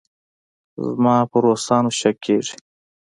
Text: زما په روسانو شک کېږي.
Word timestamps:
زما 0.87 1.15
په 1.29 1.37
روسانو 1.45 1.89
شک 1.99 2.15
کېږي. 2.25 2.55